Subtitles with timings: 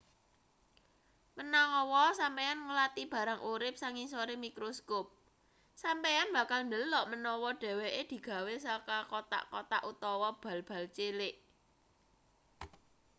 [1.37, 5.05] menawa sampeyan ngulati barang urip sangisore mikroskop
[5.83, 11.35] sampeyan bakal ndelok menawa dheweke digawe saka kothak-kothak utawa bal-bal cilik